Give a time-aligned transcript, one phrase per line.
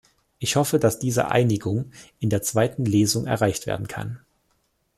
[0.39, 4.19] Ich hoffe, dass diese Einigung in der zweiten Lesung erreicht werden kann.